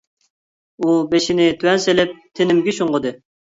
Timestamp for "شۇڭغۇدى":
2.81-3.17